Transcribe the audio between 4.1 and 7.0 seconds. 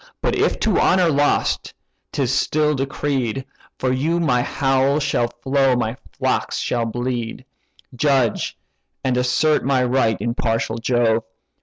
my bowl shall flow, my flocks shall